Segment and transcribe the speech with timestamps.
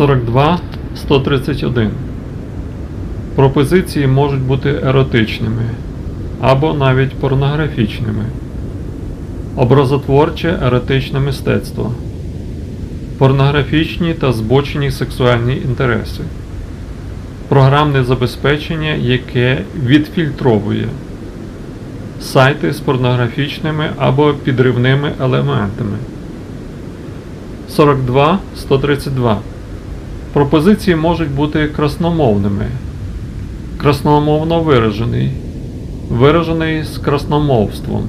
[0.00, 0.58] 42
[0.96, 1.90] 131.
[3.36, 5.62] Пропозиції можуть бути еротичними
[6.40, 8.24] або навіть порнографічними.
[9.56, 11.94] Образотворче еротичне мистецтво.
[13.18, 16.22] Порнографічні та збочені сексуальні інтереси.
[17.48, 20.88] Програмне забезпечення, яке відфільтровує
[22.20, 25.96] сайти з порнографічними або підривними елементами.
[27.68, 29.38] 42 132.
[30.32, 32.66] Пропозиції можуть бути красномовними.
[33.78, 35.30] Красномовно виражений.
[36.10, 38.02] Виражений з красномовством.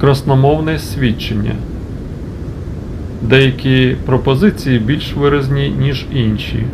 [0.00, 1.54] Красномовне свідчення.
[3.22, 6.64] Деякі пропозиції більш виразні, ніж інші.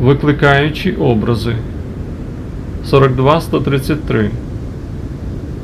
[0.00, 1.56] Викликаючі образи.
[2.84, 4.30] 42 133.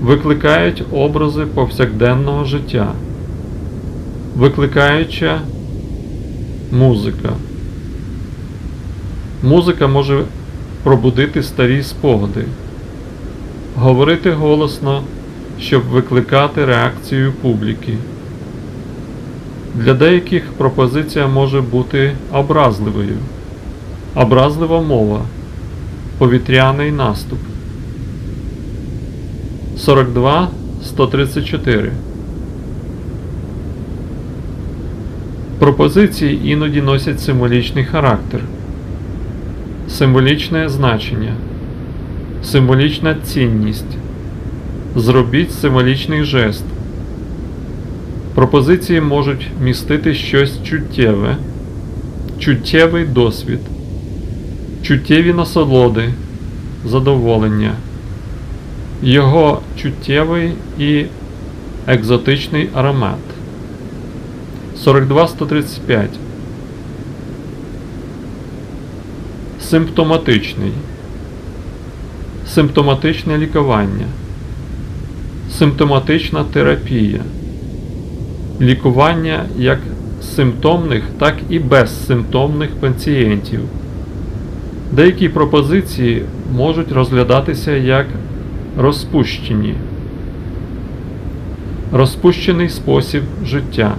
[0.01, 2.93] Викликають образи повсякденного життя.
[4.37, 5.41] Викликаюча
[6.73, 7.33] музика.
[9.43, 10.25] Музика може
[10.83, 12.45] пробудити старі спогади,
[13.77, 15.03] говорити голосно,
[15.61, 17.95] щоб викликати реакцію публіки.
[19.75, 23.17] Для деяких пропозиція може бути образливою.
[24.15, 25.21] Образлива мова.
[26.19, 27.39] Повітряний наступ.
[29.77, 30.49] 42
[30.85, 31.93] 134.
[35.59, 38.41] Пропозиції іноді носять символічний характер,
[39.89, 41.33] символічне значення,
[42.43, 43.97] символічна цінність.
[44.97, 46.65] Зробіть символічний жест.
[48.35, 51.37] Пропозиції можуть містити щось чуттєве,
[52.39, 53.61] чуттєвий досвід,
[54.83, 56.09] чуттєві насолоди,
[56.87, 57.73] задоволення,
[59.03, 61.05] його чуттєвий і
[61.87, 63.19] екзотичний аромат.
[64.85, 66.11] 42 135.
[69.61, 70.73] Симптоматичний.
[72.47, 74.07] Симптоматичне лікування.
[75.51, 77.21] Симптоматична терапія.
[78.61, 79.79] Лікування як
[80.23, 83.61] симптомних, так і безсимптомних пацієнтів.
[84.93, 86.23] Деякі пропозиції
[86.57, 88.07] можуть розглядатися як
[88.79, 89.75] розпущені.
[91.93, 93.97] Розпущений спосіб життя.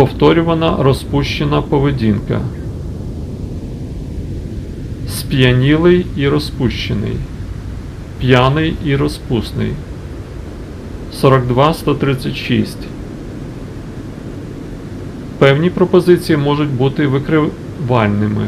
[0.00, 2.40] Повторювана розпущена поведінка.
[5.08, 7.16] Сп'янілий і розпущений.
[8.18, 9.72] П'яний і розпусний.
[11.12, 12.78] 42 136.
[15.38, 18.46] Певні пропозиції можуть бути викривальними.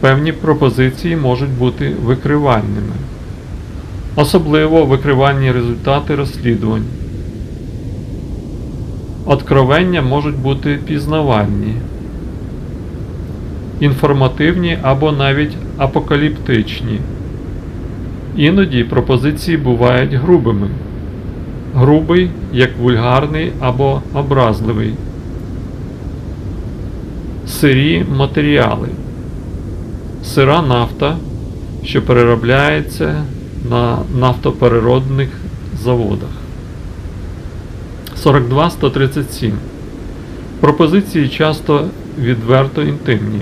[0.00, 2.94] Певні пропозиції можуть бути викривальними.
[4.16, 6.84] Особливо викривальні результати розслідувань.
[9.24, 11.74] Откровення можуть бути пізнавальні,
[13.80, 17.00] інформативні або навіть апокаліптичні.
[18.36, 20.68] Іноді пропозиції бувають грубими.
[21.74, 24.94] Грубий як вульгарний або образливий.
[27.46, 28.88] Сирі матеріали.
[30.24, 31.16] Сира нафта,
[31.84, 33.22] що переробляється
[33.70, 35.28] на нафтопереродних
[35.82, 36.28] заводах.
[38.22, 39.52] 42 137.
[40.60, 41.84] Пропозиції часто
[42.18, 43.40] відверто інтимні.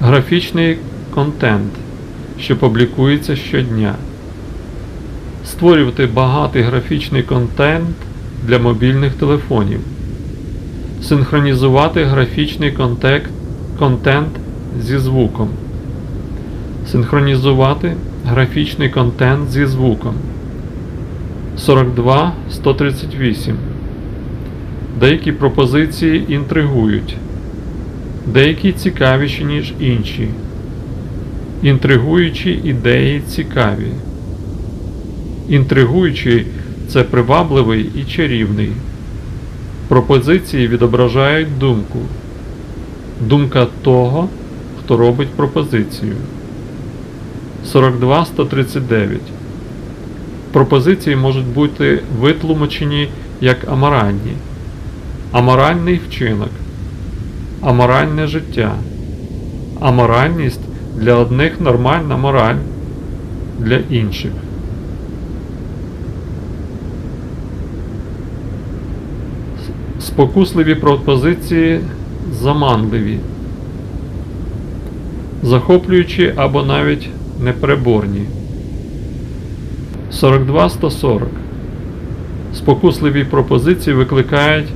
[0.00, 0.78] Графічний
[1.14, 1.72] контент,
[2.40, 3.94] що публікується щодня.
[5.46, 7.88] Створювати багатий графічний контент
[8.46, 9.80] для мобільних телефонів.
[11.02, 13.30] Синхронізувати графічний контект,
[13.78, 14.30] контент
[14.80, 15.48] зі звуком.
[16.92, 20.14] Синхронізувати графічний контент зі звуком.
[21.56, 23.56] 42 138.
[25.00, 27.16] Деякі пропозиції інтригують.
[28.26, 30.28] Деякі цікавіші, ніж інші.
[31.62, 33.88] Інтригуючі ідеї цікаві.
[35.48, 36.46] Інтригуючий
[36.88, 38.70] це привабливий і чарівний.
[39.88, 41.98] Пропозиції відображають думку.
[43.20, 44.28] Думка того,
[44.80, 46.14] хто робить пропозицію.
[47.64, 49.20] 42 139.
[50.54, 53.08] Пропозиції можуть бути витлумачені
[53.40, 54.32] як аморальні,
[55.32, 56.50] аморальний вчинок,
[57.60, 58.74] аморальне життя,
[59.80, 60.60] аморальність
[60.96, 62.56] для одних нормальна мораль,
[63.58, 64.32] для інших.
[70.00, 71.80] Спокусливі пропозиції
[72.32, 73.18] заманливі,
[75.42, 77.08] захоплюючі або навіть
[77.40, 78.26] непереборні.
[80.14, 81.28] 42 140.
[82.54, 84.68] Спокусливі пропозиції викликають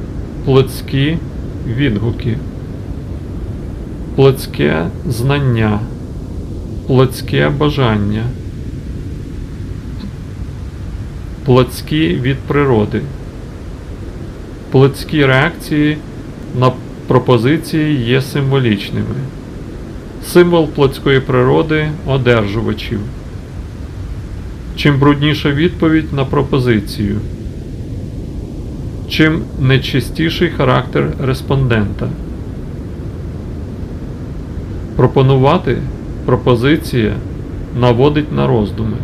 [0.45, 1.19] плотські
[1.67, 2.39] відгуки,
[4.17, 5.81] плотське знання,
[6.87, 8.25] плотське бажання,
[11.45, 13.01] плотські від природи,
[14.71, 15.97] плотські реакції
[16.61, 16.73] на
[17.07, 19.17] пропозиції є символічними.
[20.25, 23.01] Символ плотської природи одержувачів.
[24.79, 27.21] Чим брудніша відповідь на пропозицію,
[29.09, 32.09] чим нечистіший характер респондента.
[34.97, 35.79] Пропонувати
[36.25, 37.13] пропозиція
[37.81, 38.97] наводить на роздуми.